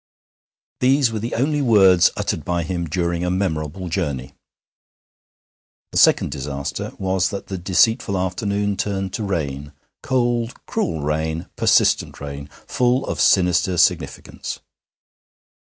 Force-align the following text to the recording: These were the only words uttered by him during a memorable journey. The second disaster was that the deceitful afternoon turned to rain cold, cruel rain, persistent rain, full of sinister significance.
These 0.79 1.11
were 1.11 1.19
the 1.19 1.35
only 1.35 1.61
words 1.61 2.09
uttered 2.17 2.43
by 2.43 2.63
him 2.63 2.85
during 2.85 3.23
a 3.23 3.29
memorable 3.29 3.87
journey. 3.87 4.33
The 5.91 5.99
second 5.99 6.31
disaster 6.31 6.93
was 6.97 7.29
that 7.29 7.49
the 7.49 7.57
deceitful 7.59 8.17
afternoon 8.17 8.77
turned 8.77 9.13
to 9.13 9.23
rain 9.23 9.73
cold, 10.01 10.55
cruel 10.65 11.01
rain, 11.03 11.49
persistent 11.55 12.19
rain, 12.19 12.49
full 12.65 13.05
of 13.05 13.21
sinister 13.21 13.77
significance. 13.77 14.59